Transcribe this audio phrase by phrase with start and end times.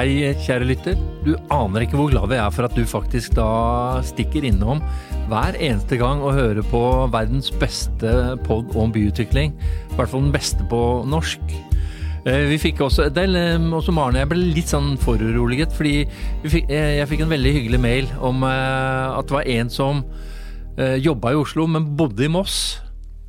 [0.00, 1.00] Hei, kjære lytter.
[1.26, 4.78] Du aner ikke hvor glad vi er for at du faktisk da stikker innom
[5.28, 6.80] hver eneste gang og hører på
[7.12, 8.08] verdens beste
[8.46, 9.52] pod om byutvikling.
[9.52, 11.52] I hvert fall den beste på norsk.
[12.24, 16.06] Eh, vi fikk også, del, eh, også Maren og jeg ble litt sånn foruroliget, fordi
[16.46, 20.04] fikk, eh, jeg fikk en veldig hyggelig mail om at det var en som
[20.80, 22.80] jobba i Oslo, men bodde i Moss.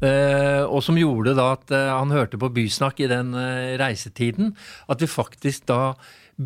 [0.02, 3.36] og som gjorde da at han hørte på Bysnakk i den
[3.78, 4.56] reisetiden.
[4.90, 5.96] At vi faktisk da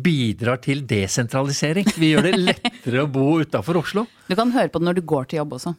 [0.02, 1.88] bidrar til desentralisering.
[1.96, 4.06] Vi gjør det lettere å bo utafor Oslo.
[4.28, 5.74] Du kan høre på det når du går til jobb også.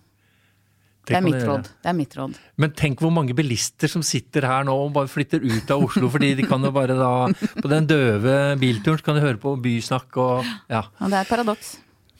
[1.07, 1.69] Det, er råd.
[1.71, 2.35] det, er mitt råd.
[2.59, 6.09] Men tenk hvor mange bilister som sitter her nå og bare flytter ut av Oslo.
[6.11, 7.11] fordi de kan jo bare da
[7.61, 10.83] På den døve bilturen så kan de høre på bysnakk og ja.
[10.83, 11.77] ja det er et paradoks.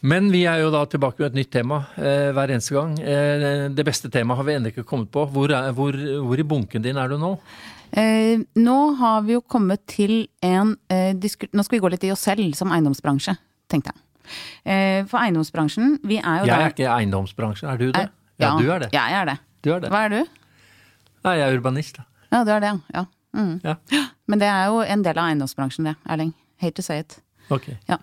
[0.07, 2.93] Men vi er jo da tilbake med et nytt tema eh, hver eneste gang.
[3.01, 5.25] Eh, det beste temaet har vi ennå ikke kommet på.
[5.33, 7.33] Hvor, er, hvor, hvor i bunken din er du nå?
[7.91, 12.11] Eh, nå har vi jo kommet til en eh, Nå skal vi gå litt i
[12.11, 13.37] oss selv som eiendomsbransje,
[13.71, 14.03] tenkte jeg.
[14.67, 18.07] Eh, for eiendomsbransjen, vi er jo Jeg er ikke eiendomsbransje, er du det?
[18.37, 18.89] ja, ja, du er det.
[18.93, 19.37] Jeg er det.
[19.63, 19.91] Du er det.
[19.93, 20.19] Hva er du?
[21.27, 22.05] Nei, jeg er urbanist, da.
[22.31, 23.05] Ja, du er det, ja.
[23.37, 23.55] Mm.
[23.63, 23.77] ja.
[24.27, 26.33] Men det er jo en del av eiendomsbransjen, det, Erling.
[26.61, 27.19] Hate to say it.
[27.53, 27.77] Okay.
[27.87, 28.01] Ja.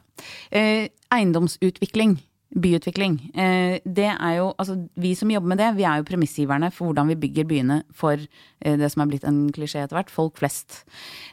[0.50, 2.16] Eh, eiendomsutvikling
[2.55, 3.19] byutvikling.
[3.34, 6.91] Eh, det er jo, altså Vi som jobber med det, vi er jo premissgiverne for
[6.91, 10.38] hvordan vi bygger byene for eh, det som er blitt en klisjé etter hvert, folk
[10.38, 10.84] flest.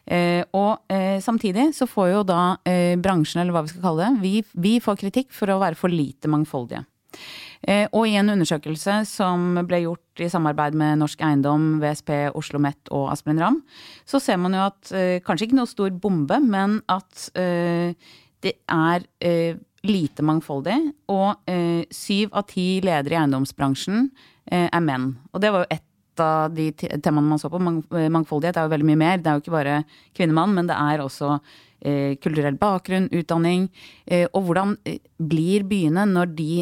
[0.05, 0.81] Eh, og
[1.21, 2.41] samtidig så får jo da
[3.01, 5.93] bransjen, eller hva vi skal kalle det, vi, vi får kritikk for å være for
[5.93, 6.83] lite mangfoldige.
[7.93, 12.89] Og i en undersøkelse som ble gjort i samarbeid med Norsk Eiendom, VSP, Oslo Met
[12.89, 13.59] og Asplin Ramm,
[14.07, 14.93] så ser man jo at
[15.27, 19.05] kanskje ikke noe stor bombe, men at det er
[19.87, 20.77] lite mangfoldig,
[21.09, 24.03] og eh, syv av ti ledere i eiendomsbransjen
[24.45, 25.15] eh, er menn.
[25.33, 25.87] Og det var jo ett
[26.21, 27.61] av de temaene man så på.
[27.97, 29.17] Eh, mangfoldighet er jo veldig mye mer.
[29.17, 29.81] Det er jo ikke bare
[30.17, 33.67] kvinnemann, men det er også eh, kulturell bakgrunn, utdanning.
[34.05, 36.53] Eh, og hvordan eh, blir byene når de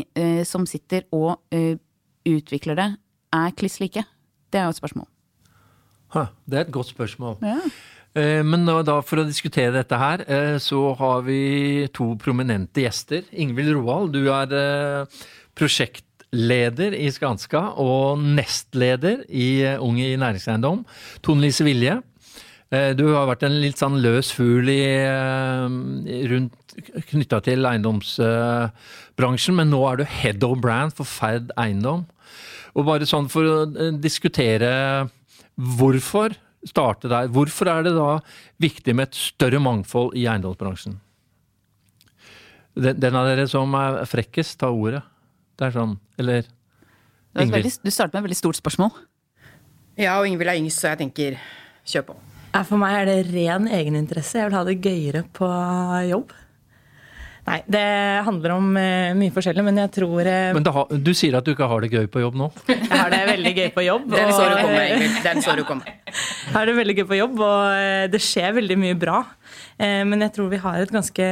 [0.48, 1.40] som sitter og
[2.30, 2.90] utvikler det,
[3.36, 4.04] er kliss like?
[4.50, 5.08] Det er jo et spørsmål.
[6.16, 7.38] Ha, det er et godt spørsmål.
[7.46, 7.60] Ja.
[8.18, 13.28] Eh, men da, for å diskutere dette her, eh, så har vi to prominente gjester.
[13.32, 15.20] Ingvild Roald, du er eh,
[15.60, 20.86] prosjektleder i Skanska og nestleder i Unge i næringseiendom.
[21.22, 22.00] Tone Lise Vilje,
[22.70, 24.68] du har vært en litt sånn løs fugl
[26.30, 26.76] rundt
[27.10, 32.06] knytta til eiendomsbransjen, men nå er du head of brand for Ferd eiendom.
[32.78, 34.70] Og bare sånn for å diskutere
[35.58, 36.38] hvorfor
[36.68, 37.30] starte der.
[37.32, 38.20] Hvorfor er det da
[38.62, 41.00] viktig med et større mangfold i eiendomsbransjen?
[42.80, 45.02] Den, av dere som er frekkest, ta ordet.
[45.60, 46.48] Det er sånn, eller
[47.40, 47.70] Ingvild?
[47.84, 48.94] Du starter med et veldig stort spørsmål.
[50.00, 51.40] Ja, og Ingvild er yngst, så jeg tenker
[51.88, 52.20] kjør på.
[52.66, 54.40] For meg er det ren egeninteresse.
[54.40, 55.50] Jeg vil ha det gøyere på
[56.10, 56.32] jobb.
[57.50, 57.82] Nei, det
[58.28, 61.56] handler om uh, mye forskjellig, men jeg tror uh, Men ha, du sier at du
[61.56, 62.50] ikke har det gøy på jobb nå?
[62.70, 64.06] Jeg har det veldig gøy på jobb.
[64.14, 65.18] Den så du komme, Ingrid.
[65.26, 65.96] Den så du komme.
[66.10, 69.24] Jeg har det veldig gøy på jobb, og uh, det skjer veldig mye bra.
[69.80, 71.26] Men jeg tror vi har et ganske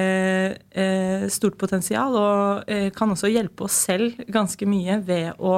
[1.35, 5.57] stort potensial, og kan også hjelpe oss selv ganske mye ved å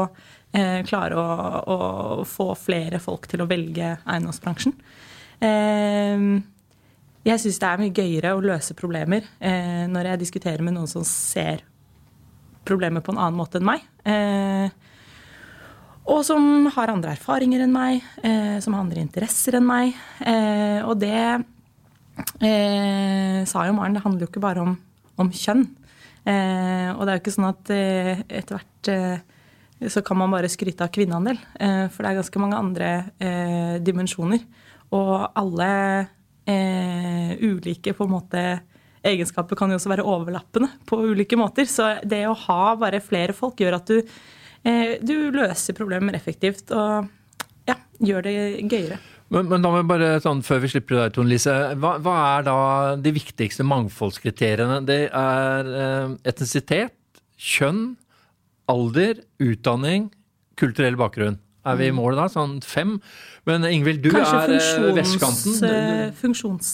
[0.90, 1.28] klare å,
[1.69, 1.78] å
[2.25, 4.74] få flere folk til å velge eiendomsbransjen.
[7.28, 10.88] Jeg syns det er mye gøyere å løse problemer eh, når jeg diskuterer med noen
[10.88, 11.66] som ser
[12.68, 13.84] problemet på en annen måte enn meg.
[14.07, 14.69] Eh,
[16.09, 19.97] og som har andre erfaringer enn meg, eh, som har andre interesser enn meg.
[20.24, 21.19] Eh, og det
[22.40, 24.78] eh, sa jo Maren, det handler jo ikke bare om,
[25.19, 25.68] om kjønn.
[26.24, 28.94] Eh, og det er jo ikke sånn at etter hvert
[29.91, 31.38] så kan man bare skryte av kvinneandel.
[31.94, 32.90] for det er ganske mange andre
[33.80, 34.41] dimensjoner.
[34.91, 35.69] Og alle
[36.50, 38.44] eh, ulike på en måte
[39.06, 41.69] egenskaper kan jo også være overlappende på ulike måter.
[41.69, 44.01] Så det å ha bare flere folk gjør at du,
[44.63, 47.07] eh, du løser problemer effektivt og
[47.69, 48.36] ja, gjør det
[48.66, 49.00] gøyere.
[49.30, 51.54] Men, men, da må jeg bare sånn, Før vi slipper deg, Tone Lise.
[51.78, 52.60] Hva, hva, er da
[52.98, 54.80] de viktigste mangfoldskriteriene?
[54.88, 56.96] Det er eh, etnisitet,
[57.38, 57.94] kjønn,
[58.69, 60.10] alder, utdanning,
[60.60, 61.38] kulturell bakgrunn.
[61.68, 62.30] Er vi i mål da?
[62.32, 62.96] Sånn fem?
[63.48, 65.60] Men Ingvild, du Kanskje er eh, vestkanten.
[65.60, 66.72] Kanskje funksjons...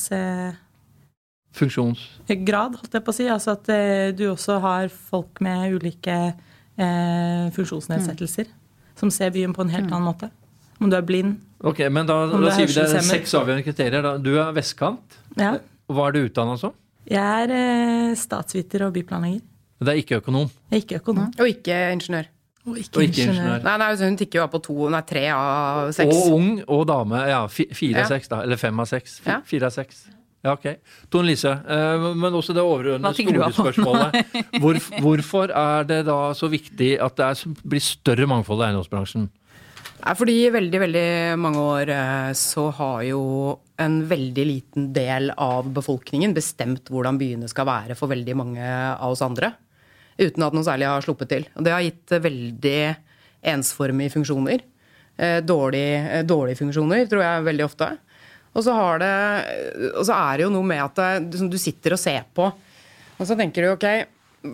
[1.55, 3.25] Funksjonsgrad, holdt jeg på å si.
[3.31, 8.49] Altså at eh, du også har folk med ulike eh, funksjonsnedsettelser.
[8.51, 8.89] Mm.
[8.99, 9.93] Som ser byen på en helt mm.
[9.95, 10.31] annen måte.
[10.79, 11.39] Om du er blind.
[11.63, 14.03] Ok, men Da, da sier vi det er seks avgjørende kriterier.
[14.03, 14.17] Da.
[14.19, 15.19] Du er vestkant.
[15.39, 15.55] Ja.
[15.91, 16.75] Hva er du utdanna som?
[17.07, 19.43] Jeg er eh, statsviter og byplanlegger.
[19.85, 20.49] Det er ikke økonom?
[20.71, 21.31] Jeg er ikke økonom.
[21.39, 22.31] Og ikke ingeniør?
[22.65, 23.61] Og ikke, og ikke ingeniør.
[23.61, 26.17] Nei, nei, Hun tikker jo av på to, nei, tre av seks.
[26.17, 27.21] Og ung og dame.
[27.29, 28.09] Ja, fire av ja.
[28.15, 28.41] seks, da.
[28.45, 29.19] Eller fem av seks.
[29.45, 30.05] Fire av seks.
[30.45, 30.65] Ja, ok.
[31.09, 34.35] Tone Lise, eh, men også det overordnede tenker store spørsmålet.
[34.61, 39.25] Hvor, hvorfor er det da så viktig at det er, blir større mangfold i eiendomsbransjen?
[40.05, 41.09] Fordi i veldig, veldig
[41.41, 43.21] mange år eh, så har jo
[43.81, 49.15] en veldig liten del av befolkningen bestemt hvordan byene skal være for veldig mange av
[49.15, 49.55] oss andre.
[50.19, 51.45] Uten at noe særlig har sluppet til.
[51.57, 52.77] Og det har gitt eh, veldig
[53.51, 54.63] ensformige funksjoner.
[55.17, 57.89] Eh, Dårlige, eh, dårlige funksjoner, tror jeg veldig ofte.
[58.55, 59.11] Og så, det,
[59.99, 62.45] og så er det jo noe med at det, du- sitter og ser på,
[63.19, 63.85] og så tenker du ok,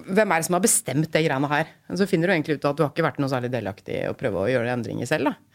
[0.09, 1.69] hvem er det som har bestemt det greiene her?
[1.93, 4.15] Så finner du egentlig ut at du har ikke vært noe særlig delaktig i å
[4.17, 5.29] prøve å gjøre endringer selv.
[5.29, 5.50] da.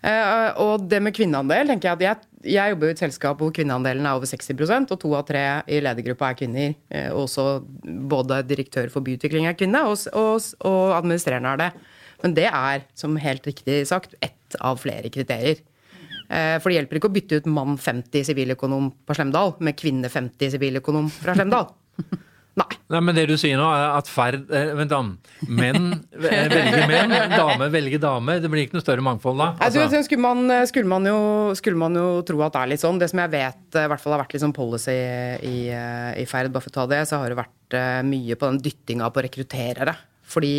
[0.00, 3.52] Eh, og det med kvinneandel, tenker jeg at jeg, jeg jobber i et selskap hvor
[3.52, 6.76] kvinneandelen er over 60% og to av tre i ledergruppa er kvinner.
[6.88, 7.48] Eh, og også
[8.10, 11.70] både direktør for byutvikling er kvinne, og, og, og administrerende er det.
[12.24, 15.60] Men det er, som helt riktig sagt, ett av flere kriterier.
[16.30, 20.08] Eh, For det hjelper ikke å bytte ut mann 50 siviløkonom på Slemdal med kvinne
[20.12, 21.72] 50 siviløkonom fra Slemdal.
[22.58, 22.66] Nei.
[22.90, 24.48] Nei, men det du sier nå er at ferd...
[24.50, 24.98] Eh, vent da.
[25.46, 28.38] Menn eh, velger menn, dame velger dame.
[28.42, 29.50] Det blir ikke noe større mangfold da?
[29.62, 31.20] Altså, vet, skulle, man, skulle, man jo,
[31.58, 32.98] skulle man jo tro at det er litt sånn.
[33.00, 36.10] Det som jeg vet eh, i hvert fall har vært litt sånn policy i, eh,
[36.18, 38.60] i Ferd, bare for å ta det, så har det vært eh, mye på den
[38.66, 39.94] dyttinga på rekrutterere.
[40.30, 40.56] Fordi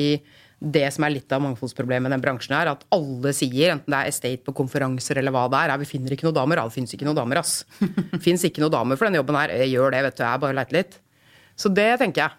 [0.62, 4.00] det som er litt av mangfoldsproblemet i den bransjen, er at alle sier, enten det
[4.00, 6.62] er estate på konferanser eller hva det er, er vi finner ikke noen damer.
[6.62, 7.64] Ja, det finnes ikke noen damer, ass.
[8.26, 9.56] Fins ikke noen damer for denne jobben her.
[9.64, 10.28] Jeg gjør det, vet du.
[10.28, 11.02] Jeg bare leiter litt.
[11.56, 12.32] Så det tenker jeg.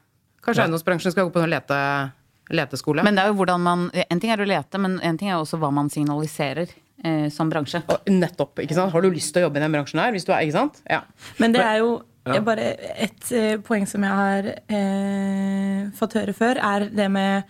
[0.43, 0.67] Kanskje Ja.
[0.67, 2.13] eiendomsbransjen skal gå på en lete,
[2.51, 3.03] leteskole.
[3.05, 5.37] Men det er jo hvordan man En ting er å lete, men en ting er
[5.37, 6.69] også hva man signaliserer
[7.05, 7.83] eh, som bransje.
[7.89, 8.93] Og nettopp, ikke sant?
[8.93, 10.13] Har du lyst til å jobbe i den bransjen her?
[10.13, 10.83] Hvis du er, ikke sant?
[10.91, 11.03] Ja.
[11.39, 12.39] Men det er jo Ja.
[12.41, 17.45] bare et eh, poeng som jeg har eh, fått høre før, er det med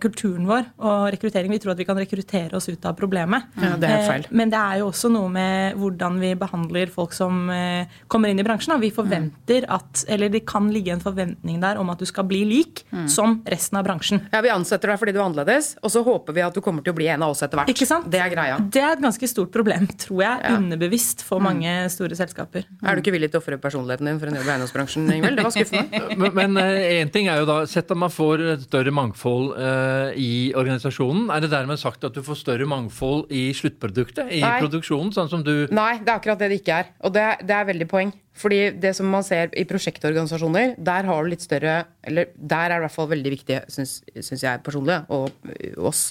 [0.00, 1.50] kulturen vår og rekruttering.
[1.52, 3.48] Vi tror at vi kan rekruttere oss ut av problemet.
[3.60, 4.26] Ja, det er feil.
[4.28, 8.30] Eh, men det er jo også noe med hvordan vi behandler folk som eh, kommer
[8.32, 8.74] inn i bransjen.
[8.74, 8.78] Da.
[8.82, 12.42] Vi forventer at, eller det kan ligge en forventning der om at du skal bli
[12.48, 14.22] lik som resten av bransjen.
[14.32, 16.84] Ja, Vi ansetter deg fordi du er annerledes, og så håper vi at du kommer
[16.86, 17.70] til å bli en av oss etter hvert.
[17.72, 18.08] Ikke sant?
[18.10, 18.58] Det er greia.
[18.60, 20.56] Det er et ganske stort problem, tror jeg, Ja.
[20.56, 22.64] underbevisst for mange store selskaper.
[22.82, 25.36] Er du ikke villig til å ofre personligheten din for en jobb i eiendomsbransjen, Ingvild?
[25.40, 26.32] Det var skuffende.
[26.40, 31.28] men én ting er jo da Sett at man får større mangfold eh, i organisasjonen.
[31.34, 34.30] Er det dermed sagt at du får større mangfold i sluttproduktet?
[34.30, 34.56] I Nei.
[34.62, 36.90] produksjonen, sånn som du Nei, det er akkurat det det ikke er.
[37.06, 38.12] Og det, det er veldig poeng.
[38.40, 42.76] Fordi det som man ser i prosjektorganisasjoner, der har du litt større Eller der er
[42.76, 45.32] det i hvert fall veldig viktig, syns jeg personlig, og
[45.90, 46.10] oss.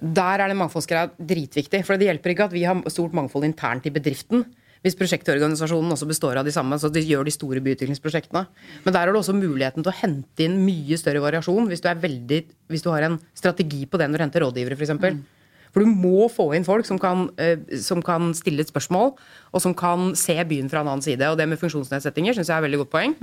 [0.00, 1.82] Der er det mangfoldsgreia dritviktig.
[1.86, 4.46] For det hjelper ikke at vi har stort mangfold internt i bedriften.
[4.80, 8.46] Hvis prosjektorganisasjonen også består av de samme, så de gjør de store byutviklingsprosjektene.
[8.86, 11.90] Men der har du også muligheten til å hente inn mye større variasjon hvis du,
[11.90, 12.38] er veldig,
[12.72, 14.88] hvis du har en strategi på det når du henter rådgivere, f.eks.
[14.88, 15.20] eksempel
[15.74, 19.12] For du må få inn folk som kan, eh, som kan stille et spørsmål,
[19.52, 21.28] og som kan se byen fra en annen side.
[21.28, 23.18] Og det med funksjonsnedsettinger syns jeg er et veldig godt poeng.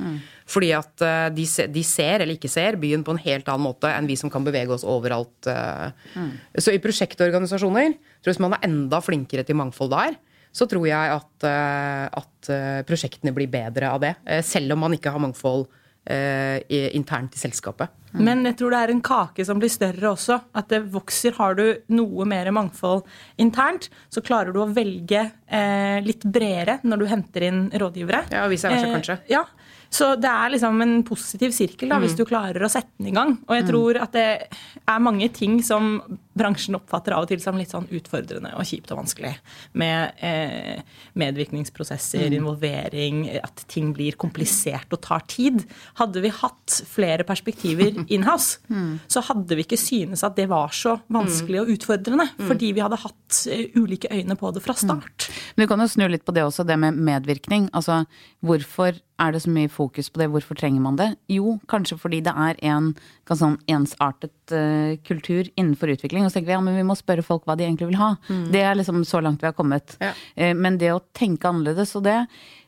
[0.45, 3.89] Fordi at eh, de, de ser eller ikke ser byen på en helt annen måte
[3.89, 5.50] enn vi som kan bevege oss overalt.
[5.50, 6.31] Mm.
[6.54, 10.21] Så i prosjektorganisasjoner, tror jeg hvis man er enda flinkere til mangfold der,
[10.51, 14.15] så tror jeg at, eh, at eh, prosjektene blir bedre av det.
[14.25, 15.67] eh, Selv om man ikke har mangfold
[16.07, 17.91] internt i selskapet.
[18.19, 20.40] Men jeg tror det er en kake som blir større også.
[20.57, 21.36] At det vokser.
[21.38, 23.04] Har du noe mer mangfold
[23.38, 28.26] internt, så klarer du å velge eh, litt bredere når du henter inn rådgivere.
[28.31, 29.19] Ja, og vice versa, kanskje.
[29.30, 29.44] ja.
[29.90, 32.04] Så det er liksom en positiv sirkel da, Mm.
[32.04, 33.38] hvis du klarer å sette den i gang.
[33.47, 34.50] Og jeg tror at det
[34.83, 36.02] er mange ting som
[36.38, 39.31] bransjen oppfatter av og til som litt sånn utfordrende og kjipt og vanskelig.
[39.80, 40.81] Med eh,
[41.16, 42.36] medvirkningsprosesser, Mm.
[42.42, 45.64] involvering, at ting blir komplisert og tar tid.
[45.95, 48.59] Hadde vi hatt flere perspektiver in-house,
[49.07, 52.28] så hadde vi ikke synes at det var så vanskelig og utfordrende.
[52.47, 55.28] Fordi vi hadde hatt eh, ulike øyne på det fra start.
[55.56, 57.69] Men du kan jo snu litt på det også, det med medvirkning.
[57.78, 58.04] Altså,
[58.45, 60.30] hvorfor er det så mye fokus på det?
[60.33, 61.09] Hvorfor trenger man det?
[61.33, 62.92] Jo, kanskje fordi det er en
[63.28, 66.26] sånn ensartet uh, kultur innenfor utvikling.
[66.26, 68.14] Og så tenker vi ja, men vi må spørre folk hva de egentlig vil ha.
[68.54, 69.97] Det er liksom så langt vi har kommet.
[70.04, 70.14] Ja.
[70.35, 72.21] Eh, men det å tenke annerledes, og det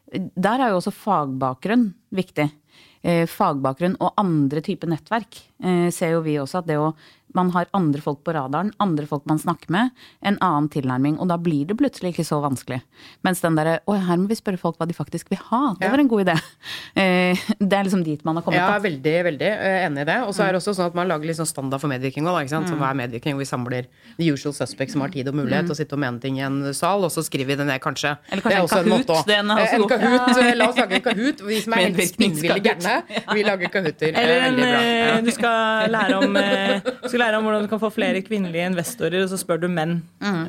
[0.09, 2.47] Der er jo også fagbakgrunn viktig.
[2.99, 6.89] Eh, fagbakgrunn og andre typer nettverk eh, ser jo vi også at det å
[7.35, 9.91] man har andre folk på radaren, andre folk man snakker med,
[10.25, 11.19] en annen tilnærming.
[11.19, 12.81] Og da blir det plutselig ikke så vanskelig.
[13.23, 15.75] Mens den derre Å, her må vi spørre folk hva de faktisk vil ha.
[15.79, 15.91] Det Ja.
[15.91, 16.37] var en god idé.
[16.99, 18.57] Eh, det er liksom dit man har kommet.
[18.59, 18.79] Ja, da.
[18.83, 19.49] veldig veldig
[19.85, 20.15] enig i det.
[20.27, 22.41] Og så er det også sånn at man lager litt sånn standard for medvirkning òg,
[22.43, 22.67] ikke sant.
[22.67, 23.85] Som er medvirkning, hvor vi samler
[24.17, 26.43] the usual suspects som har tid og mulighet til å sitte og mene ting i
[26.43, 28.17] en sal, og så skriver vi det ned, kanskje.
[28.33, 29.87] Eller kanskje Det er en også Kahoot, måte den er også En.
[29.93, 30.53] Kahoot, Ja.
[30.59, 31.41] la oss lage en Kahoot.
[31.47, 32.95] Vi som er helt spinnville gærne,
[33.37, 34.11] Vi lager Kahooter.
[34.11, 34.81] Eller en, Veldig bra.
[34.81, 35.21] eh, Ja.
[35.21, 36.81] du, skal lære om, eh,
[37.19, 39.97] skal lære om hvordan du kan få flere kvinnelige investorer, og så spør du menn.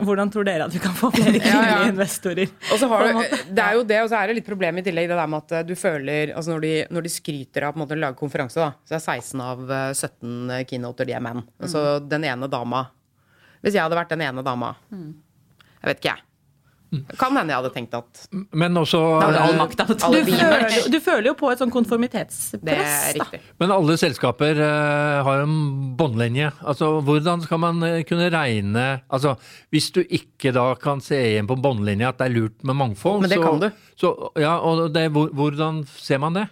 [0.06, 1.88] Hvordan tror dere at vi kan få flere kvinnelige Ja, ja.
[1.90, 2.52] investorer?
[2.70, 4.84] Og så har du, det er jo det, og så er det litt problem i
[4.86, 7.74] tillegg, det der med at eh, du føler altså Når de, når de skryter av
[7.74, 11.18] på en måte å lage konferanse, da, så er 16 av eh, 17 keynoter de
[11.18, 11.42] er menn.
[11.60, 12.86] Altså den ene dama
[13.64, 16.26] Hvis jeg hadde vært den ene dama Jeg vet ikke, jeg.
[17.20, 19.52] Kan hende jeg hadde tenkt at Men også Da har
[20.10, 22.96] du føler, du føler jo på et sånn det konformitetspress.
[23.12, 23.40] er da.
[23.62, 25.54] Men alle selskaper uh, har en
[25.98, 26.50] båndlinje.
[26.66, 29.36] Altså, hvordan skal man eh, kunne regne Altså,
[29.70, 33.22] hvis du ikke da kan se igjen på båndlinja at det er lurt med mangfold,
[33.22, 33.68] Men det så, kan du.
[34.00, 36.48] Så, ja, og det, hvordan ser man det?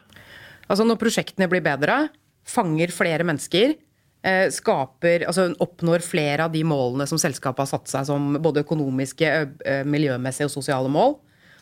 [0.68, 2.04] Altså Når prosjektene blir bedre,
[2.48, 3.87] fanger flere mennesker, eh,
[4.52, 9.28] skaper Altså oppnår flere av de målene som selskapet har satt seg som både økonomiske,
[9.86, 11.14] miljømessige og sosiale mål.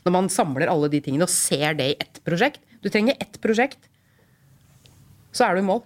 [0.07, 3.37] Når man samler alle de tingene og ser det i ett prosjekt Du trenger ett
[3.45, 3.91] prosjekt,
[5.37, 5.83] så er du i mål.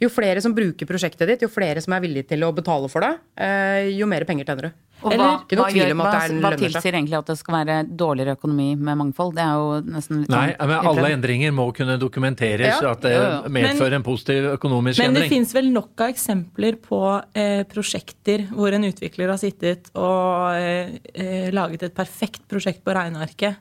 [0.00, 3.00] Jo flere som bruker prosjektet ditt, jo flere som er villige til å betale for
[3.00, 4.72] det, eh, jo mer penger tjener du.
[5.02, 7.26] Og Eller, hva, ikke noe tvil om at det er en hva tilsier egentlig at
[7.26, 9.34] det skal være dårligere økonomi med mangfold?
[9.36, 12.92] Det er jo nesten litt Nei, sånn men alle endringer må kunne dokumenteres, Ja.
[12.92, 13.50] at det Jo, jo.
[13.56, 15.30] medfører en positiv økonomisk Men det endring.
[15.30, 17.00] fins vel nok av eksempler på
[17.34, 22.92] eh, prosjekter hvor en utvikler har sittet og eh, eh, laget et perfekt prosjekt på
[22.96, 23.56] regnearket,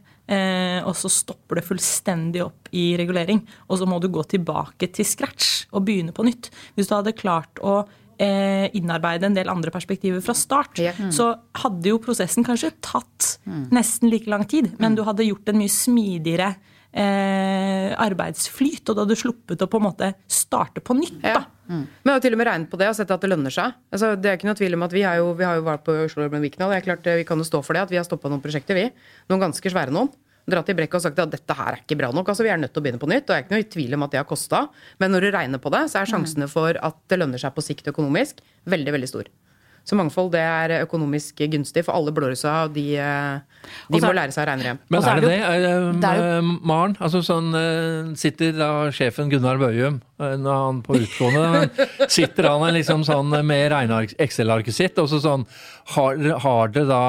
[0.86, 3.44] og så stopper det fullstendig opp i regulering.
[3.70, 6.50] Og så må du gå tilbake til scratch og begynne på nytt.
[6.76, 7.84] Hvis du hadde klart å
[8.18, 10.94] eh, innarbeide en del andre perspektiver fra start, Ja.
[11.12, 13.38] så hadde jo prosessen kanskje tatt
[13.76, 16.56] nesten like lang tid, men du hadde gjort en mye smidigere
[16.96, 21.20] eh, arbeidsflyt, og da hadde du sluppet å på en måte starte på nytt.
[21.24, 21.42] Ja.
[21.42, 21.46] da.
[21.68, 23.74] Men jeg har til og med regnet på det og sett at det lønner seg.
[23.94, 25.96] Altså, det er ikke noe tvil om at Vi, jo, vi har jo vært på
[26.06, 26.70] Oslo Urban Week nå.
[26.70, 28.44] Det er klart eh, Vi kan jo stå for det at vi har stoppa noen
[28.44, 28.78] prosjekter.
[28.78, 28.86] vi.
[29.32, 30.12] Noen ganske svære noen.
[30.46, 32.28] Dratt i brekket og sagt at dette her er ikke bra nok.
[32.30, 33.26] altså Vi er nødt til å begynne på nytt.
[33.26, 34.60] og Jeg er ikke noe i tvil om at det har kosta.
[35.02, 37.66] Men når du regner på det, så er sjansene for at det lønner seg på
[37.66, 39.32] sikt økonomisk, veldig, veldig stor.
[39.86, 42.66] Så mangfold det er økonomisk gunstig for alle blårussa.
[42.74, 44.80] De, eh, de må lære seg å regne hjem.
[44.90, 46.96] Men er er det det det, det er eh, Maren?
[47.00, 52.64] Altså sånn eh, Sitter da sjefen Gunnar Bøhum eh, når han på utgående Sitter han
[52.72, 53.74] liksom sånn med
[54.22, 55.44] Excel-arket sitt, og så sånn
[55.96, 57.02] Har, har det da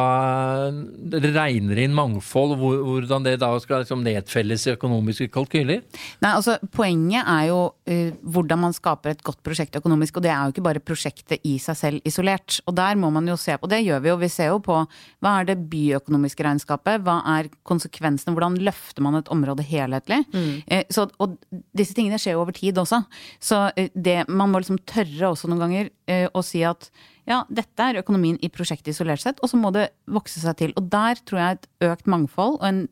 [1.14, 5.84] Det regner inn mangfold, hvor, hvordan det da skal liksom nedfelles i økonomiske kalkyler?
[6.24, 10.18] Nei, altså Poenget er jo uh, hvordan man skaper et godt prosjekt økonomisk.
[10.18, 12.58] Og det er jo ikke bare prosjektet i seg selv isolert.
[12.66, 14.80] Og der må man jo se på, det gjør vi jo, vi ser jo på
[15.24, 20.20] hva er det byøkonomiske regnskapet, hva er konsekvensene, hvordan løfter man et område helhetlig.
[20.66, 21.38] Eh, så, og
[21.76, 23.22] disse tingene skjer jo over tid også.
[23.40, 26.90] Så eh, det, man må liksom tørre også noen ganger eh, å si at
[27.26, 30.76] ja, dette er økonomien i prosjektet isolert sett, og så må det vokse seg til.
[30.78, 32.84] Og der tror jeg et økt mangfold og en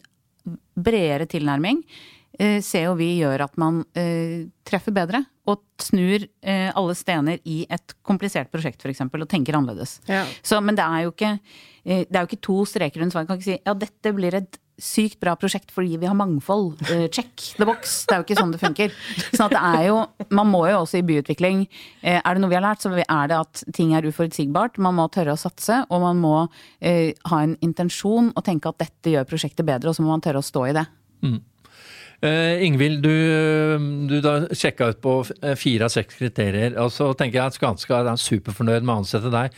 [0.75, 1.85] bredere tilnærming
[2.39, 3.85] eh, ser jo vi gjør at man
[4.67, 9.03] treffer bedre og snur alle stener i et komplisert prosjekt f.eks.
[9.05, 9.99] og tenker annerledes.
[10.09, 10.25] Ja.
[10.41, 11.35] Så, men det er jo ikke
[11.85, 13.29] det er jo ikke to streker rundt svaret.
[13.29, 16.81] Kan ikke si ja, dette blir et sykt bra prosjekt fordi vi har mangfold.
[16.90, 18.02] Uh, check the box.
[18.09, 18.95] Det er jo ikke sånn det funker.
[19.31, 20.00] Sånn at det er jo,
[20.35, 23.31] Man må jo også i byutvikling uh, Er det noe vi har lært, så er
[23.31, 24.81] det at ting er uforutsigbart.
[24.83, 28.83] Man må tørre å satse, og man må uh, ha en intensjon og tenke at
[28.83, 30.87] dette gjør prosjektet bedre, og så må man tørre å stå i det.
[32.23, 37.11] Eh, Ingvild, du, du da sjekka ut på eh, fire av seks kriterier, og så
[37.18, 39.56] tenker jeg at Skanska er superfornøyd med å ansette deg.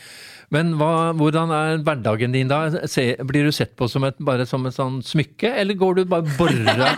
[0.53, 2.65] Men hva, hvordan er hverdagen din da?
[2.87, 6.05] Se, blir du sett på som et, bare som et sånn smykke, eller går du
[6.07, 6.95] bare borra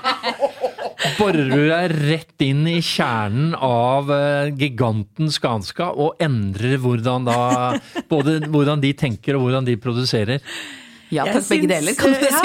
[1.19, 7.39] Borer du deg rett inn i kjernen av eh, giganten Skanska og endrer hvordan da
[8.11, 10.43] Både hvordan de tenker og hvordan de produserer?
[11.11, 12.39] Ja takk, begge syns, deler, kan du ja,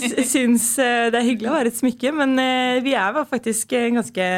[0.00, 0.08] si.
[0.16, 3.74] jeg syns eh, det er hyggelig å være et smykke, men eh, vi er faktisk
[3.76, 4.28] en ganske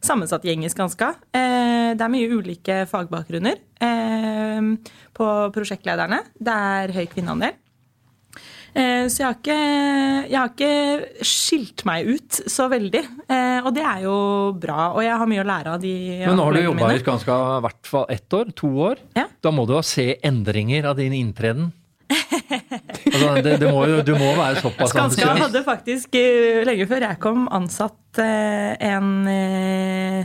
[0.00, 1.10] sammensatt gjeng i Skanska.
[1.36, 4.68] Eh, Det er mye ulike fagbakgrunner eh,
[5.16, 6.22] på prosjektlederne.
[6.40, 7.56] Det er høy kvinneandel.
[8.76, 9.58] Eh, Så jeg har, ikke,
[10.28, 14.16] jeg har ikke skilt meg ut så veldig, eh, og det er jo
[14.60, 14.92] bra.
[14.94, 15.94] Og jeg har mye å lære av de
[16.26, 17.00] Men nå har du jobba i.
[17.04, 18.52] Skanska i hvert fall ett år?
[18.60, 19.04] To år?
[19.16, 19.26] Ja.
[19.44, 21.72] Da må du ha se endringer av din inntreden?
[23.08, 25.42] Altså, det, det må jo, du må være såpass Skanska ambisiøs.
[25.46, 30.24] hadde faktisk, eh, lenge før jeg kom, ansatt eh, en eh,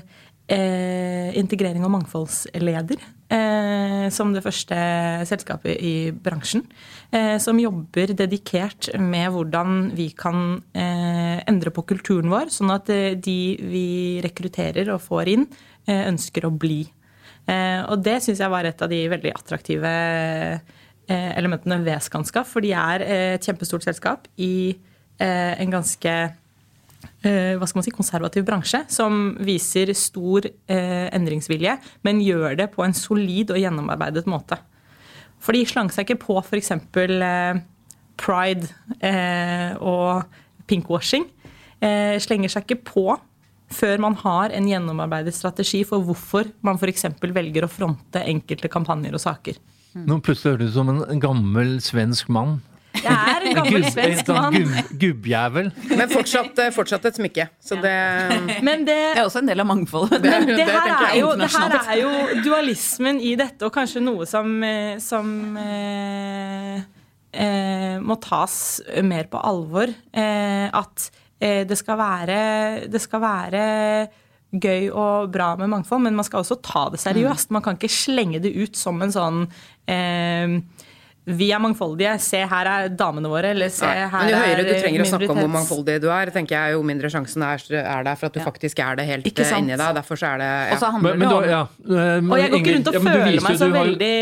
[0.51, 3.03] eh, integrering- og mangfoldsleder.
[3.33, 4.75] Eh, som det første
[5.25, 6.61] selskapet i bransjen.
[7.09, 12.91] Eh, som jobber dedikert med hvordan vi kan eh, endre på kulturen vår, sånn at
[13.23, 13.87] de vi
[14.21, 15.47] rekrutterer og får inn,
[15.87, 16.83] eh, ønsker å bli.
[17.49, 20.59] Eh, og det syns jeg var et av de veldig attraktive eh,
[21.11, 22.45] elementene ved Skanska.
[22.47, 24.73] For de er eh, et kjempestort selskap i
[25.19, 26.13] eh, en ganske
[27.23, 32.71] eh, hva skal man si, konservativ bransje som viser stor eh, endringsvilje, men gjør det
[32.75, 34.59] på en solid og gjennomarbeidet måte.
[35.43, 36.71] For de slang seg ikke på f.eks.
[36.71, 37.61] Eh,
[38.23, 38.69] pride
[39.03, 40.23] eh, og
[40.69, 41.27] pinkwashing.
[41.83, 43.07] Eh, slenger seg ikke på
[43.73, 47.07] før man har en gjennomarbeidet strategi for hvorfor man f.eks.
[47.19, 49.57] velger å fronte enkelte kampanjer og saker.
[49.93, 52.61] Nå plutselig høres du ut som en gammel svensk mann.
[52.93, 54.55] Jeg er en gammel svensk mann.
[54.57, 55.69] sånn gubbjævel.
[55.97, 57.47] Men fortsatt, eh, fortsatt et smykke.
[57.61, 57.93] Så det
[58.67, 60.21] Men det, Det er også en del av mangfoldet.
[60.23, 62.11] Men det det her, er jo, det her er jo
[62.45, 66.81] dualismen i dette, og kanskje noe som, eh, som eh,
[67.33, 68.55] eh, må tas
[69.05, 69.93] mer på alvor.
[70.13, 71.09] Eh, at
[71.41, 72.41] eh, det skal være
[72.93, 73.63] Det skal være
[74.53, 77.51] gøy og bra med mangfold, men man skal også ta det seriøst.
[77.55, 79.39] Man kan ikke slenge det ut som en sånn
[79.89, 80.59] eh,
[81.23, 84.71] vi er mangfoldige, se her er damene våre, eller se her Men jo høyere du
[84.73, 87.63] er trenger å snakke om hvor mangfoldig du er, tenker jeg jo mindre sjansen er,
[87.79, 89.63] er der for at du faktisk er det helt Ikke eh, sant?
[89.63, 89.93] inni deg.
[89.95, 92.51] Derfor så er det Og så handler Men, men det om ja, men, Og jeg
[92.51, 94.17] går ikke rundt og ja, føler meg så har veldig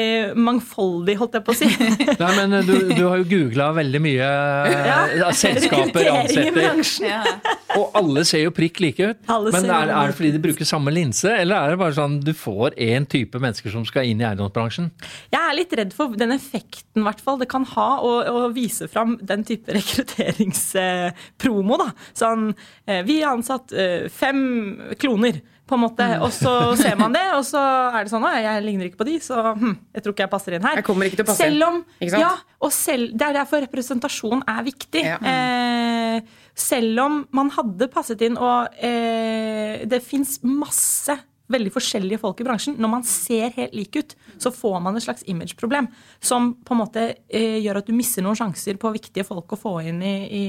[0.50, 1.72] mangfoldig, holdt jeg på å si.
[2.22, 4.30] Nei, men eh, du, du har jo googla veldig mye
[4.70, 7.24] eh, selskaper, ansetter, ja.
[7.80, 9.26] og alle ser jo prikk like ut.
[9.32, 12.22] Alle Men er, er det fordi de bruker samme linse, eller er det bare sånn
[12.22, 14.92] du får én type mennesker som skal inn i eiendomsbransjen?
[15.34, 18.88] Jeg er litt redd for den effekten hvert fall, det kan ha å, å vise
[18.92, 21.78] fram den type rekrutteringspromo.
[21.80, 21.90] da.
[22.18, 22.52] Sånn,
[22.86, 25.40] eh, vi har ansatt eh, fem kloner,
[25.72, 27.62] på en måte, og så ser man det, og så
[27.96, 30.34] er det sånn Å, jeg ligner ikke på de, så hm, jeg tror ikke jeg
[30.34, 30.76] passer inn her.
[30.82, 31.56] Jeg kommer ikke til å passe inn.
[31.56, 32.24] Selv om, sant?
[32.26, 35.04] Ja, og selv, Det er derfor representasjon er viktig.
[35.08, 35.16] Ja.
[35.32, 36.18] Eh,
[36.60, 41.16] selv om man hadde passet inn, og eh, det fins masse
[41.52, 42.78] veldig forskjellige folk i bransjen.
[42.82, 45.90] Når man ser helt lik ut, så får man et slags imageproblem
[46.20, 49.60] som på en måte eh, gjør at du misser noen sjanser på viktige folk å
[49.60, 50.44] få inn i, i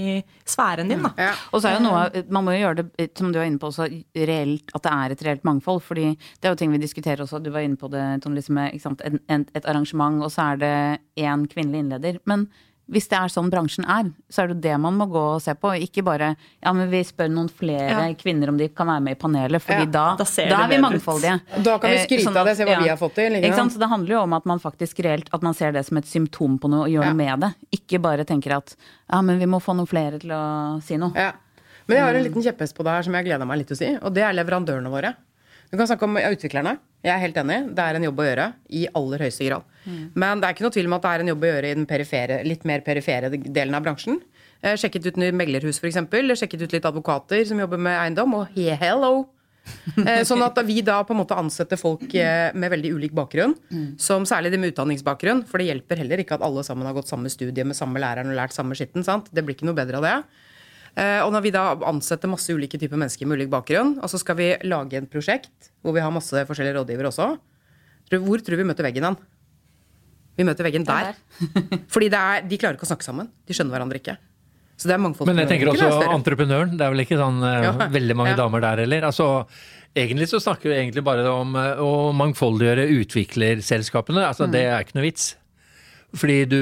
[0.48, 1.04] sfæren din.
[1.04, 1.12] da.
[1.28, 1.34] Ja.
[1.52, 3.70] Og så er jo noe, Man må jo gjøre det, som du var inne på,
[3.72, 5.82] også reelt, at det er et reelt mangfold.
[5.82, 7.42] fordi det er jo ting vi diskuterer også.
[7.42, 10.32] Du var inne på det, Tone Lise, med ikke sant, en, en, et arrangement, og
[10.32, 10.76] så er det
[11.22, 12.20] én kvinnelig innleder.
[12.26, 12.48] Men
[12.90, 15.54] hvis det er sånn bransjen er, så er det det man må gå og se
[15.54, 15.70] på.
[15.80, 18.14] Ikke bare ja, men vi spør noen flere Ja.
[18.14, 20.78] kvinner om de kan være med i panelet, fordi Ja, da, da da er vi
[20.82, 21.40] mangfoldige.
[21.62, 23.32] Da kan vi Eh, skryte sånn av det, se hva vi har fått til?
[23.70, 26.04] Så det handler jo om at man faktisk reelt at man ser det som et
[26.04, 27.12] symptom på noe og gjør Ja.
[27.12, 27.54] noe med det.
[27.72, 28.74] Ikke bare tenker at
[29.10, 31.12] ja, men vi må få noen flere til å si noe.
[31.14, 31.32] Ja.
[31.86, 33.76] Men jeg har en liten kjepphest på det her som jeg gleder meg litt til
[33.76, 35.14] å si, og det er leverandørene våre.
[35.70, 36.78] Du kan snakke om utviklerne.
[37.02, 37.58] Jeg er helt enig.
[37.74, 38.46] Det er en jobb å gjøre
[38.78, 39.64] i aller høyeste grad.
[40.14, 41.76] Men det er ikke noe tvil om at det er en jobb å gjøre i
[41.80, 44.20] den perifere, litt mer perifere delen av bransjen.
[44.62, 45.98] Eh, Sjekket ut nye meglerhus, f.eks.
[46.38, 48.36] Sjekket ut litt advokater som jobber med eiendom.
[48.38, 49.24] Og he hello!
[50.06, 53.56] Eh, Sånn at vi da på en måte ansetter folk eh, med veldig ulik bakgrunn,
[53.98, 57.10] som særlig de med utdanningsbakgrunn, for det hjelper heller ikke at alle sammen har gått
[57.10, 59.02] samme studie med samme læreren og lært samme skitten.
[59.06, 59.30] sant?
[59.34, 60.16] Det blir ikke noe bedre av det.
[60.96, 64.18] Eh, Og når vi da ansetter masse ulike typer mennesker med ulik bakgrunn, og så
[64.20, 67.30] skal vi lage et prosjekt hvor vi har masse forskjellige rådgivere også,
[68.12, 69.16] hvor tror vi møter veggen hen?
[70.36, 71.14] Vi møter veggen der.
[71.92, 73.28] Fordi det er, de klarer ikke å snakke sammen.
[73.48, 74.16] De skjønner hverandre ikke.
[74.76, 75.28] Så det er mangfold.
[75.28, 76.76] Men jeg tenker også entreprenøren.
[76.76, 77.72] Det er vel ikke sånn eh, Ja.
[77.92, 78.36] veldig mange Ja.
[78.40, 79.04] damer der heller.
[79.08, 79.46] Altså,
[79.96, 84.24] egentlig så snakker vi egentlig bare om eh, å mangfoldiggjøre utviklerselskapene.
[84.28, 84.52] Altså, Mm.
[84.52, 85.36] Det er ikke noe vits.
[86.12, 86.58] Fordi du,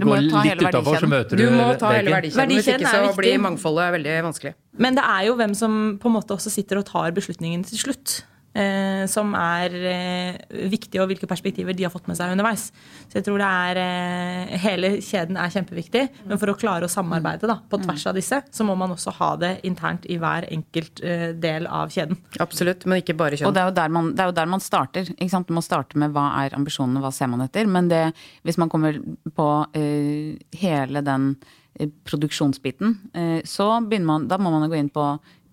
[0.00, 2.54] Du går litt utafor, så møter Du du, må ta hele verdikjeden.
[2.54, 4.54] Hvis ikke så blir mangfoldet veldig vanskelig.
[4.80, 7.82] Men det er jo hvem som på en måte også sitter og tar beslutningen til
[7.82, 8.22] slutt.
[8.56, 10.36] Eh, som er eh,
[10.72, 12.70] viktig, og hvilke perspektiver de har fått med seg underveis.
[13.04, 16.92] Så jeg tror det er eh, Hele kjeden er kjempeviktig, men for å klare å
[16.92, 20.48] samarbeide da, på tvers av disse, så må man også ha det internt i hver
[20.48, 22.16] enkelt eh, del av kjeden.
[22.40, 24.64] Absolutt, men ikke bare Og det er, jo der man, det er jo der man
[24.64, 25.12] starter.
[25.18, 25.50] Ikke sant?
[25.50, 27.68] Du må starte med hva er ambisjonene, hva ser man etter.
[27.68, 28.02] Men det,
[28.46, 28.96] hvis man kommer
[29.36, 31.34] på eh, hele den
[32.04, 35.04] produksjonsbiten, eh, så begynner man, da må man gå inn på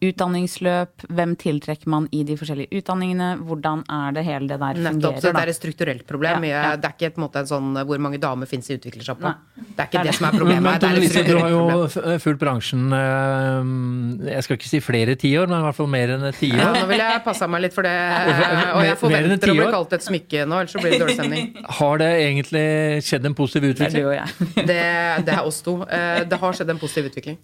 [0.10, 5.18] utdanningsløp, hvem tiltrekker man i de forskjellige utdanningene, hvordan er det hele det der Nettopp,
[5.20, 5.38] så fungerer.
[5.38, 6.44] Det er et strukturelt problem.
[6.48, 6.76] Ja, ja.
[6.78, 9.34] Det er ikke et, måte en sånn hvor mange damer fins i utviklersjappa.
[9.56, 10.64] Det er ikke Det er det som er problemet.
[10.64, 15.16] men men, er Lise, du har jo fulgt bransjen eh, Jeg skal ikke si flere
[15.20, 17.76] tiår, men i hvert fall mer enn et Ja, nå vil jeg passe meg litt
[17.76, 17.94] for det.
[18.78, 21.50] Og jeg forventer å bli kalt et smykke nå, ellers så blir det dårlig stemning.
[21.80, 22.66] Har det egentlig
[23.08, 24.66] skjedd en positiv Det er utvikling?
[24.68, 24.82] Det,
[25.28, 25.80] det er oss to.
[25.88, 27.38] Eh, Det har skjedd en positiv utvikling.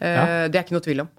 [0.00, 1.10] Eh, Det er ikke noe tvil om.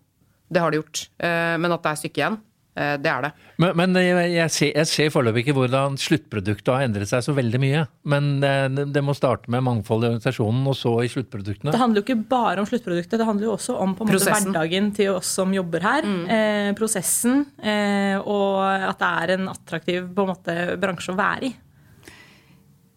[0.51, 1.05] Det har det gjort.
[1.23, 2.35] Eh, Men at det er stykke igjen,
[2.75, 3.31] eh, det er det.
[3.61, 7.61] Men, men jeg, ser, jeg ser foreløpig ikke hvordan sluttproduktet har endret seg så veldig
[7.61, 7.85] mye.
[8.11, 11.71] Men det, det må starte med mangfold i organisasjonen, og så i sluttproduktene.
[11.71, 14.31] Det handler jo ikke bare om sluttproduktet, det handler jo også om på en måte
[14.35, 16.07] hverdagen til oss som jobber her.
[16.37, 21.51] Eh, prosessen, eh, og at det er en attraktiv på en måte, bransje å være
[21.51, 21.53] i.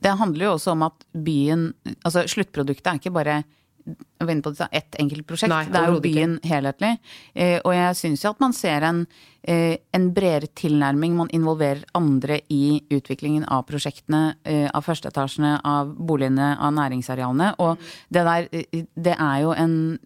[0.04, 1.70] Det handler jo også om at byen
[2.04, 3.38] Altså sluttproduktet er ikke bare
[4.18, 5.52] var inne på det, ett enkelt prosjekt.
[5.52, 6.50] Nei, det er jo byen ikke.
[6.52, 6.92] helhetlig.
[7.34, 9.06] Eh, og jeg syns jo at man ser en,
[9.42, 11.16] eh, en bredere tilnærming.
[11.16, 17.54] Man involverer andre i utviklingen av prosjektene, eh, av førsteetasjene, av boligene, av næringsarealene.
[17.58, 17.78] Og
[18.10, 19.98] det der, eh, det er jo en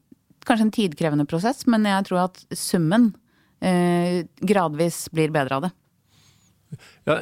[0.44, 3.14] kanskje en tidkrevende prosess, men jeg tror at summen
[3.60, 5.72] eh, gradvis blir bedre av det.
[7.08, 7.14] Ja,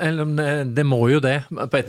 [0.76, 1.36] det må jo det.
[1.48, 1.86] Det har blitt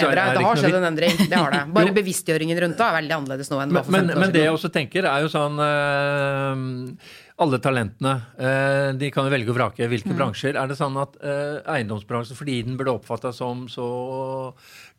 [0.00, 0.24] bedre.
[0.34, 1.12] Det har skjedd en endring.
[1.30, 1.60] Det har det.
[1.76, 4.24] Bare bevisstgjøringen rundt det er veldig annerledes nå enn det var for Men, 15 år
[4.24, 7.06] men det jeg også tenker, er jo sånn eh,
[7.44, 10.16] Alle talentene, eh, de kan jo velge å vrake hvilke Mm.
[10.18, 10.56] bransjer.
[10.56, 13.86] Er det sånn at eh, eiendomsbransjen, fordi den ble oppfatta som så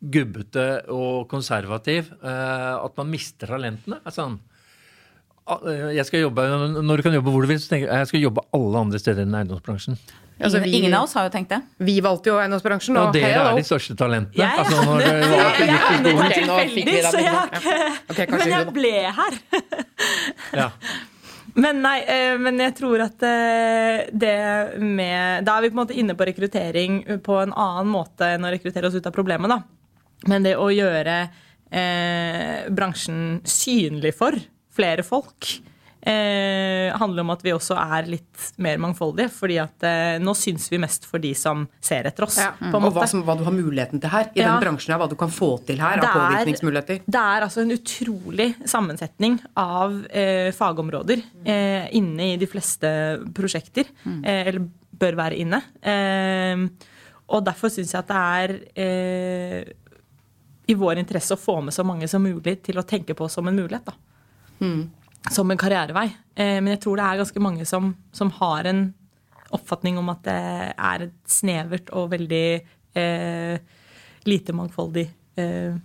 [0.00, 3.98] gubbete og konservativ, eh, at man mister talentene?
[4.06, 4.57] Er sånn, eh,
[5.96, 6.44] jeg skal jobbe,
[6.82, 8.98] Når du kan jobbe hvor du vil, så tenker jeg jeg skal jobbe alle andre
[9.02, 9.96] steder enn eiendomsbransjen.
[10.38, 11.58] Altså, ingen, vi- ingen av oss har jo tenkt det.
[11.82, 13.56] Vi valgte jo eiendomsbransjen, Og og dere hello.
[13.56, 14.38] er de største talentene.
[14.38, 17.48] Jeg Altså, når det var, Jeg er Ok, helt nå fikk vi så jeg har
[17.48, 19.38] ikke okay, Men jeg ble her.
[20.62, 20.68] ja.
[21.58, 25.80] Men nei, eh, men jeg tror at eh, det med Da er vi på en
[25.86, 29.48] måte inne på rekruttering på en annen måte enn å rekruttere oss ut av problemet,
[29.50, 29.58] da.
[30.30, 31.16] Men det å gjøre
[31.72, 34.38] eh, bransjen synlig for
[34.78, 35.48] flere folk
[36.08, 39.28] eh, handler om at vi også er litt mer mangfoldige.
[39.34, 42.38] fordi at eh, nå syns vi mest for de som ser etter oss.
[42.38, 42.52] Ja.
[42.58, 44.30] på en Og hva, som, hva du har muligheten til her.
[44.34, 44.52] I Ja.
[44.54, 47.00] den bransjen her, hva du kan få til her Det av er- påvirkningsmuligheter.
[47.06, 52.92] Det er altså en utrolig sammensetning av eh, fagområder eh, inne i de fleste
[53.34, 53.90] prosjekter.
[54.06, 55.60] Eh, eller bør være inne.
[55.82, 56.68] Eh,
[57.28, 59.72] og derfor syns jeg at det er eh,
[60.68, 63.46] i vår interesse å få med så mange som mulig til å tenke på som
[63.48, 63.84] en mulighet.
[63.84, 63.92] da.
[65.34, 66.06] Som en karrierevei.
[66.38, 68.86] Eh, men jeg tror det er ganske mange som, som har en
[69.54, 70.40] oppfatning om at det
[70.74, 72.46] er et snevert og veldig
[73.00, 73.76] eh,
[74.28, 75.06] lite mangfoldig
[75.40, 75.78] eh,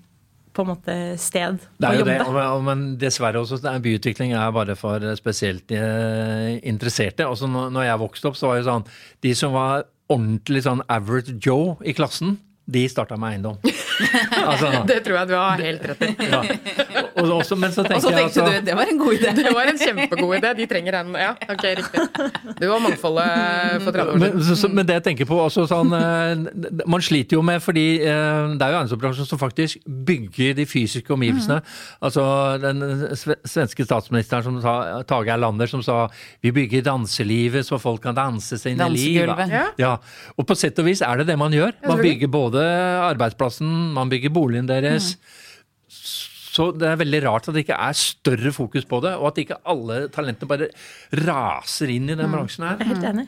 [0.54, 2.18] på en måte sted Det å er jo jobbe.
[2.38, 7.28] det, men dessverre også, er byutvikling er bare for spesielt eh, interesserte.
[7.28, 8.88] Også når, når jeg vokste opp, så var det sånn
[9.26, 12.38] De som var ordentlig sånn average Joe i klassen,
[12.70, 13.58] de starta med eiendom.
[14.52, 16.12] altså, Det tror jeg du har helt rett i.
[16.30, 16.42] ja.
[17.20, 19.34] og, men så Og tenker så jeg tenkte altså, du det var en god idé.
[19.44, 20.54] Det var en kjempegod idé.
[20.58, 22.06] De trenger en Ja, ok, riktig.
[22.60, 24.44] Du var mangfoldet for 30 år men, siden.
[24.48, 27.86] så, så, men det jeg tenker på også sånn eh, Man sliter jo med fordi
[28.02, 31.60] eh, det er jo eiendomsbransjen som faktisk bygger de fysiske omgivelsene.
[32.04, 32.24] Altså
[32.64, 32.82] den
[33.18, 34.76] svenske statsministeren som sa,
[35.10, 36.06] Tage Erlander som sa
[36.44, 39.24] vi bygger danselivet så folk kan danse sine liv.
[39.24, 39.66] Ja.
[39.80, 39.94] Ja,
[40.38, 41.74] og på sett og vis er det det man gjør.
[41.88, 42.64] Man bygger både
[43.10, 45.16] arbeidsplassen, man bygger boligen deres.
[46.54, 49.40] Så det er veldig rart at det ikke er større fokus på det, og at
[49.42, 50.68] ikke alle talentene bare
[51.26, 52.78] raser inn i den bransjen her.
[52.78, 53.28] Jeg er helt enig.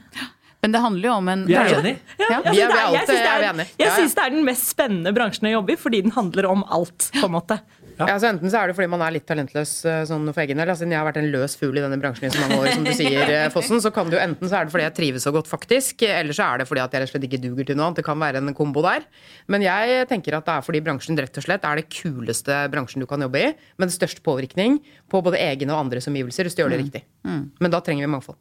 [0.65, 1.97] Men det handler jo om en Vi er enige.
[2.17, 5.45] Ja, jeg Vi er- synes det vi jeg syns det er den mest spennende bransjen
[5.49, 7.11] å jobbe i, fordi den handler om alt.
[7.13, 7.59] på en måte.
[7.99, 10.59] Ja, så Enten så er det fordi man er litt talentløs eh, sånn for egen
[10.59, 10.69] del.
[10.73, 12.83] Altså, jeg har vært en løs fugl i denne bransjen i så mange år, som
[12.87, 15.27] du sier, eh, Fossen, så kan det jo enten så er det fordi jeg trives
[15.27, 17.69] så godt, faktisk, eller så er det fordi at jeg rett og slett ikke duger
[17.69, 18.01] til noe annet.
[18.01, 19.05] Det kan være en kombo der.
[19.47, 23.03] Men jeg tenker at det er fordi bransjen rett og slett er det kuleste bransjen
[23.03, 24.81] du kan jobbe i, med størst påvirkning
[25.11, 27.05] på både egne og andres omgivelser, hvis du gjør det riktig.
[27.25, 28.37] Men da trenger vi mangfold.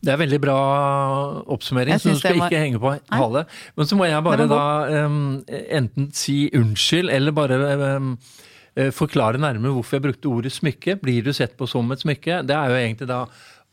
[0.00, 0.54] Det er veldig bra
[1.52, 3.42] oppsummering, så du skal var- ikke henge på hale.
[3.76, 8.06] Men så må jeg bare da um, enten si unnskyld, eller bare eh,
[8.94, 10.98] forklare nærmere hvorfor jeg brukte ordet smykke.
[11.02, 12.42] Blir du sett på som et smykke?
[12.46, 13.24] Det er jo egentlig da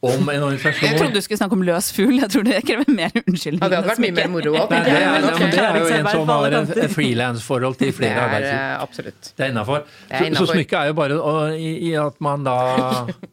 [0.05, 2.17] om en organisasjon Jeg trodde du skulle snakke om løs fugl.
[2.19, 3.61] Jeg tror det krever mer unnskyldning.
[3.63, 4.67] Ja, det hadde vært mye mer moro òg.
[4.69, 6.91] Det, det er jo en som har et kanter.
[6.93, 8.67] frilansforhold til flere er arbeidsgivere.
[8.75, 9.31] eh, absolutt.
[9.37, 9.87] Det er innafor.
[10.11, 12.57] Så, så smykket er jo bare å, i, i at man da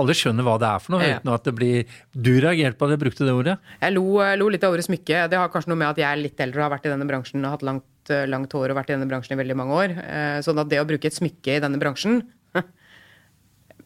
[0.00, 2.94] Alle skjønner hva det er for noe, uten at det blir Du reagerte på at
[2.94, 3.58] jeg brukte det ordet?
[3.82, 5.26] Jeg lo, eh, lo litt av ordet smykke.
[5.28, 7.08] Det har kanskje noe med at jeg er litt eldre og har vært i denne
[7.10, 9.74] bransjen og hatt langt, eh, langt hår og vært i denne bransjen i veldig mange
[9.78, 9.90] år.
[10.02, 12.22] Eh, Sånn at det å bruke et smykke i denne bransjen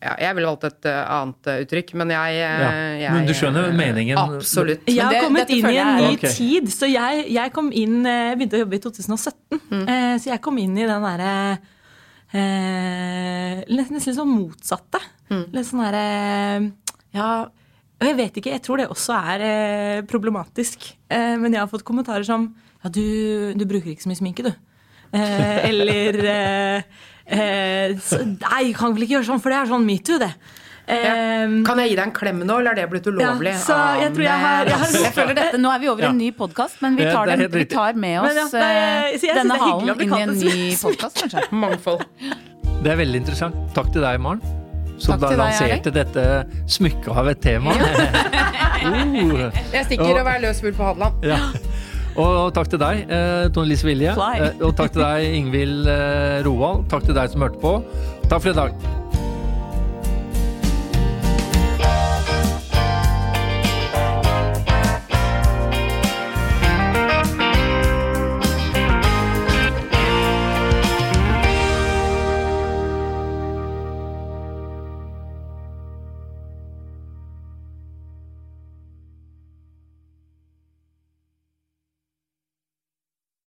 [0.03, 2.71] ja, Jeg ville valgt et eh, annet uttrykk, men jeg, Ja.
[3.03, 4.19] jeg Men du skjønner meningen?
[4.19, 4.87] Absolutt.
[4.89, 6.31] Jeg har det- kommet inn i en ny okay.
[6.33, 6.69] tid.
[6.73, 9.61] Så jeg, jeg kom inn Jeg begynte å jobbe i 2017.
[9.71, 9.85] Mm.
[9.89, 11.33] Eh, så jeg kom inn i den derre
[12.33, 15.01] eh, Nesten litt sånn motsatte.
[15.31, 15.45] Mm.
[15.55, 16.07] Litt sånn derre
[17.17, 17.31] Ja,
[17.97, 18.53] og jeg vet ikke.
[18.53, 20.91] Jeg tror det også er problematisk.
[21.09, 22.51] Eh, men jeg har fått kommentarer som
[22.85, 23.03] Ja, du,
[23.57, 24.53] du bruker ikke så mye sminke, du.
[25.17, 26.83] Eh, eller eh,
[27.27, 30.33] eh, så, Nei, kan vel ikke gjøre sånn, for det er sånn metoo, det.
[30.87, 31.15] Ja.
[31.67, 33.51] Kan jeg gi deg en klem nå, eller er det blitt ulovlig?
[33.57, 36.03] Ja, så jeg tror jeg har- jeg har- Jeg føler dette, Nå er vi over
[36.05, 38.61] i en ny podkast, men vi tar, er den, vi tar med Men oss ja,
[38.61, 41.43] eh, denne det er hyggelig halen inn i en ny podkast, kanskje.
[41.65, 42.05] Mangfold.
[42.85, 43.55] Det er veldig interessant.
[43.75, 44.41] Takk til deg, Maren.
[44.99, 47.75] Som da lanserte deg, dette smykket av et tema.
[47.75, 51.15] uh, Jeg stikker og være løs fugl på Hadeland.
[51.27, 51.41] ja.
[52.17, 54.15] Og takk til deg, eh, Tone Lise Vilje.
[54.17, 56.87] Eh, og takk til deg, Ingvild eh, Roald.
[56.89, 57.75] Takk til deg som hørte på.
[58.31, 58.73] Takk for i dag.